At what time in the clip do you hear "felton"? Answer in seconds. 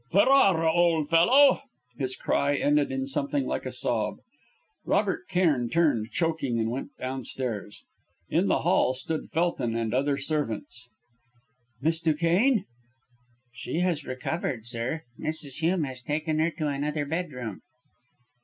9.29-9.75